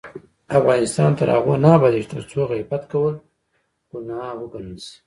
افغانستان 0.59 1.11
تر 1.19 1.27
هغو 1.35 1.53
نه 1.63 1.69
ابادیږي، 1.77 2.09
ترڅو 2.13 2.39
غیبت 2.51 2.83
کول 2.91 3.13
ګناه 3.91 4.27
وګڼل 4.39 4.75
شي. 4.85 4.95